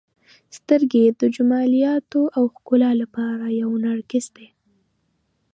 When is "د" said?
1.19-1.21